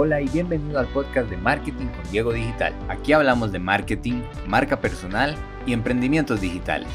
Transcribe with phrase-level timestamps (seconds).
[0.00, 2.72] Hola y bienvenido al podcast de Marketing con Diego Digital.
[2.88, 5.34] Aquí hablamos de marketing, marca personal
[5.66, 6.86] y emprendimientos digitales.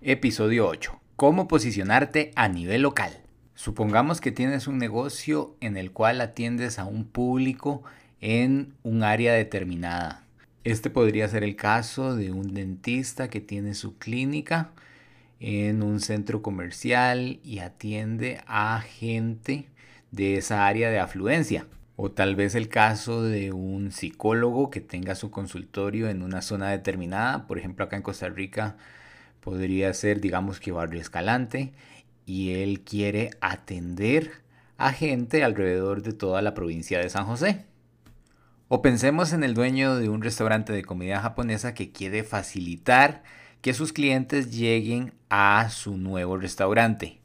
[0.00, 0.96] Episodio 8.
[1.16, 3.10] ¿Cómo posicionarte a nivel local?
[3.56, 7.82] Supongamos que tienes un negocio en el cual atiendes a un público
[8.20, 10.22] en un área determinada.
[10.62, 14.70] Este podría ser el caso de un dentista que tiene su clínica
[15.44, 19.66] en un centro comercial y atiende a gente
[20.12, 21.66] de esa área de afluencia.
[21.96, 26.70] O tal vez el caso de un psicólogo que tenga su consultorio en una zona
[26.70, 27.48] determinada.
[27.48, 28.76] Por ejemplo, acá en Costa Rica
[29.40, 31.72] podría ser, digamos que Barrio Escalante.
[32.24, 34.30] Y él quiere atender
[34.78, 37.64] a gente alrededor de toda la provincia de San José.
[38.68, 43.24] O pensemos en el dueño de un restaurante de comida japonesa que quiere facilitar
[43.62, 47.20] que sus clientes lleguen a su nuevo restaurante.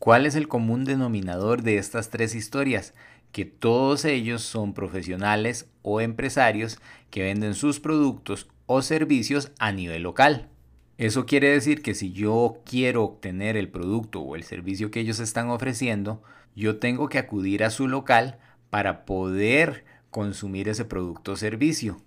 [0.00, 2.92] ¿Cuál es el común denominador de estas tres historias?
[3.30, 6.78] Que todos ellos son profesionales o empresarios
[7.08, 10.50] que venden sus productos o servicios a nivel local.
[10.98, 15.20] Eso quiere decir que si yo quiero obtener el producto o el servicio que ellos
[15.20, 16.22] están ofreciendo,
[16.56, 18.38] yo tengo que acudir a su local
[18.70, 22.00] para poder consumir ese producto o servicio.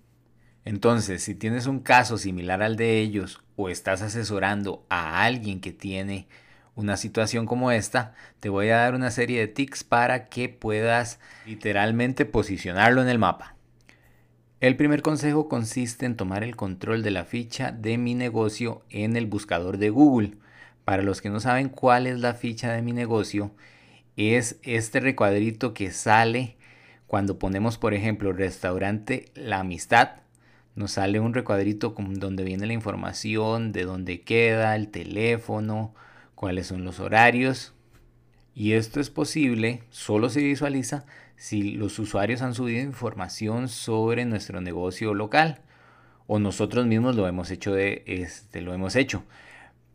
[0.64, 5.72] Entonces, si tienes un caso similar al de ellos o estás asesorando a alguien que
[5.72, 6.28] tiene
[6.74, 11.18] una situación como esta, te voy a dar una serie de tips para que puedas
[11.46, 13.56] literalmente posicionarlo en el mapa.
[14.60, 19.16] El primer consejo consiste en tomar el control de la ficha de mi negocio en
[19.16, 20.32] el buscador de Google.
[20.84, 23.52] Para los que no saben cuál es la ficha de mi negocio,
[24.16, 26.56] es este recuadrito que sale
[27.06, 30.27] cuando ponemos, por ejemplo, restaurante La Amistad
[30.78, 35.92] nos sale un recuadrito donde viene la información de dónde queda, el teléfono,
[36.36, 37.74] cuáles son los horarios.
[38.54, 41.04] Y esto es posible, solo se visualiza
[41.36, 45.60] si los usuarios han subido información sobre nuestro negocio local
[46.28, 49.24] o nosotros mismos lo hemos hecho de este lo hemos hecho.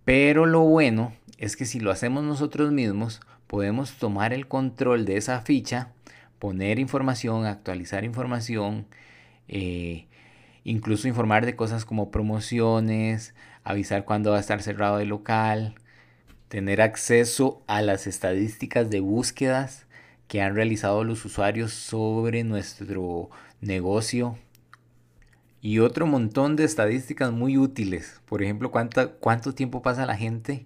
[0.03, 5.15] Pero lo bueno es que si lo hacemos nosotros mismos, podemos tomar el control de
[5.15, 5.93] esa ficha,
[6.39, 8.85] poner información, actualizar información,
[9.47, 10.07] eh,
[10.63, 15.75] incluso informar de cosas como promociones, avisar cuándo va a estar cerrado el local,
[16.47, 19.87] tener acceso a las estadísticas de búsquedas
[20.27, 23.29] que han realizado los usuarios sobre nuestro
[23.61, 24.37] negocio
[25.61, 28.21] y otro montón de estadísticas muy útiles.
[28.25, 30.65] Por ejemplo, cuánto tiempo pasa la gente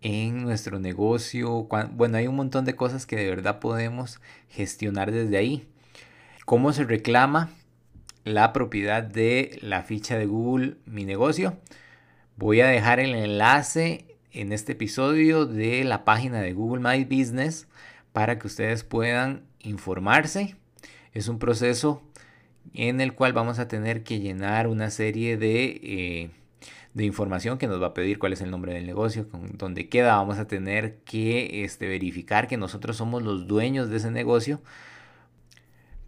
[0.00, 1.68] en nuestro negocio.
[1.92, 5.68] Bueno, hay un montón de cosas que de verdad podemos gestionar desde ahí.
[6.44, 7.50] ¿Cómo se reclama?
[8.24, 11.58] La propiedad de la ficha de Google Mi Negocio.
[12.36, 17.68] Voy a dejar el enlace en este episodio de la página de Google My Business
[18.12, 20.56] para que ustedes puedan informarse.
[21.12, 22.02] Es un proceso
[22.74, 26.30] en el cual vamos a tener que llenar una serie de, eh,
[26.94, 29.88] de información que nos va a pedir cuál es el nombre del negocio, con dónde
[29.88, 30.16] queda.
[30.16, 34.62] Vamos a tener que este, verificar que nosotros somos los dueños de ese negocio.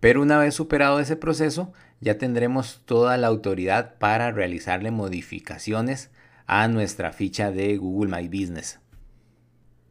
[0.04, 1.72] Pero una vez superado ese proceso,
[2.02, 6.10] ya tendremos toda la autoridad para realizarle modificaciones
[6.44, 8.80] a nuestra ficha de Google My Business.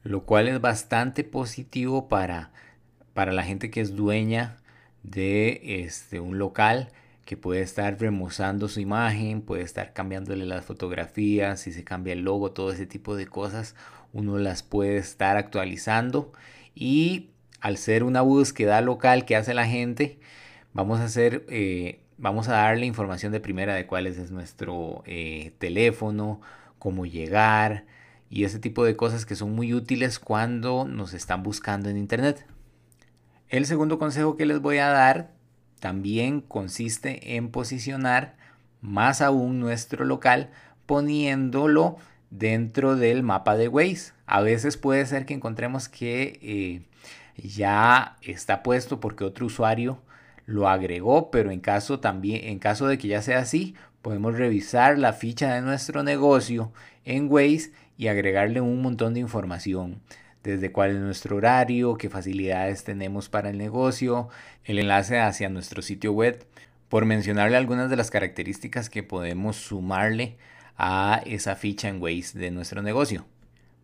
[0.04, 2.52] Lo cual es bastante positivo para,
[3.16, 4.58] para la gente que es dueña
[5.02, 6.90] de este, un local
[7.26, 12.20] que puede estar remozando su imagen, puede estar cambiándole las fotografías, si se cambia el
[12.20, 13.76] logo, todo ese tipo de cosas,
[14.12, 16.34] uno las puede estar actualizando
[16.76, 17.33] y
[17.64, 20.20] al ser una búsqueda local que hace la gente,
[20.74, 25.54] vamos a hacer eh, vamos a darle información de primera de cuál es nuestro eh,
[25.60, 26.42] teléfono,
[26.78, 27.86] cómo llegar
[28.30, 32.46] y ese tipo de cosas que son muy útiles cuando nos están buscando en internet.
[33.48, 35.32] El segundo consejo que les voy a dar
[35.80, 38.36] también consiste en posicionar
[38.82, 40.50] más aún nuestro local
[40.86, 41.96] poniéndolo
[42.30, 44.12] dentro del mapa de Waze.
[44.26, 46.82] A veces puede ser que encontremos que eh,
[47.38, 50.02] ya está puesto porque otro usuario
[50.46, 55.00] lo agregó, pero en caso también, en caso de que ya sea así, podemos revisar
[55.00, 56.72] la ficha de nuestro negocio
[57.06, 60.02] en Waze y agregarle un montón de información
[60.44, 64.28] desde cuál es nuestro horario, qué facilidades tenemos para el negocio,
[64.66, 66.46] el enlace hacia nuestro sitio web,
[66.90, 70.38] por mencionarle algunas de las características que podemos sumarle
[70.78, 73.26] a esa ficha en Waze de nuestro negocio.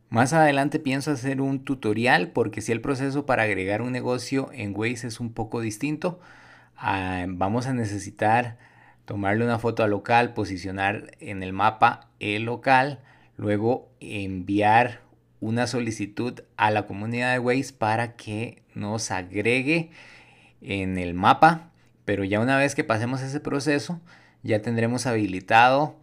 [0.10, 4.74] Más adelante pienso hacer un tutorial porque si el proceso para agregar un negocio en
[4.76, 6.20] Waze es un poco distinto,
[6.82, 8.58] Ah, vamos a necesitar
[9.04, 13.00] tomarle una foto al local, posicionar en el mapa el local,
[13.36, 15.02] luego enviar
[15.42, 19.92] una solicitud a la comunidad de Waze para que nos agregue
[20.62, 21.72] en el mapa,
[22.06, 24.00] pero ya una vez que pasemos ese proceso,
[24.42, 25.98] ya tendremos habilitado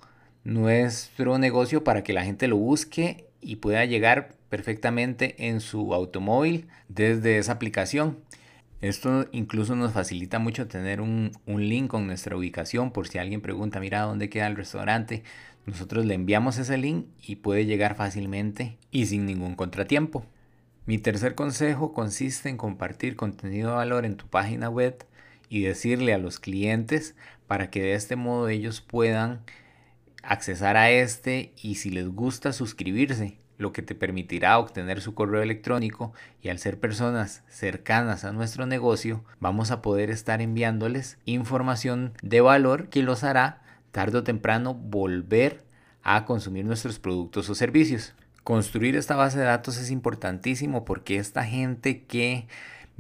[0.45, 6.67] nuestro negocio para que la gente lo busque y pueda llegar perfectamente en su automóvil
[6.89, 8.19] desde esa aplicación.
[8.81, 13.81] Esto incluso nos facilita mucho tener un, link con nuestra ubicación por si alguien pregunta,
[13.81, 15.23] mira dónde queda el restaurante.
[15.65, 20.27] Nosotros le enviamos ese link y puede llegar fácilmente y sin ningún contratiempo.
[20.85, 25.05] Mi tercer consejo consiste en compartir contenido de valor en tu página web
[25.49, 27.15] y decirle a los clientes
[27.47, 29.41] para que de este modo ellos puedan
[30.27, 35.43] accesar a este y si les gusta suscribirse lo que te permitirá obtener su correo
[35.43, 36.13] electrónico
[36.43, 42.41] y al ser personas cercanas a nuestro negocio, vamos a poder estar enviándoles información de
[42.41, 43.63] valor que los hará
[43.93, 45.65] tarde o temprano volver
[46.03, 48.15] a consumir nuestros productos o servicios.
[48.45, 52.47] Construir esta base de datos es importantísimo porque esta gente que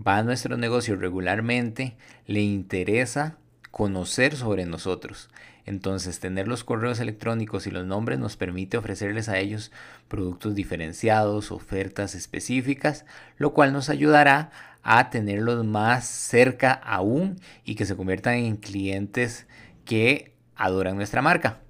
[0.05, 1.97] va a nuestro negocio regularmente
[2.27, 3.39] le interesa
[3.71, 5.29] conocer sobre nosotros.
[5.65, 9.73] Entonces, tener los correos electrónicos y los nombres nos permite ofrecerles a ellos
[10.09, 13.05] productos diferenciados, ofertas específicas,
[13.37, 14.51] lo cual nos ayudará
[14.85, 19.47] a tenerlos más cerca aún y que se conviertan en clientes
[19.85, 21.61] que adoran nuestra marca.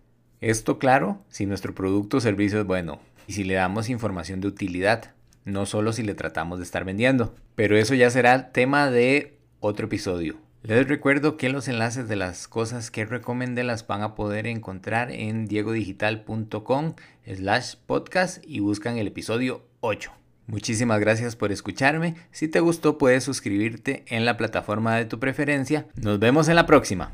[0.42, 4.48] Esto claro, si nuestro producto o servicio es bueno y si le damos información de
[4.48, 5.14] utilidad,
[5.46, 7.34] no solo si le tratamos de estar vendiendo.
[7.54, 10.45] Pero eso ya será tema de otro episodio.
[10.66, 15.12] Les recuerdo que los enlaces de las cosas que recomendé las van a poder encontrar
[15.12, 20.10] en diegodigital.com slash podcast y buscan el episodio 8.
[20.48, 22.16] Muchísimas gracias por escucharme.
[22.32, 25.86] Si te gustó puedes suscribirte en la plataforma de tu preferencia.
[26.02, 27.12] Nos vemos en la próxima.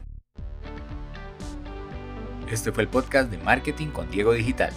[2.50, 4.72] Este fue el podcast de Marketing con Diego Digital.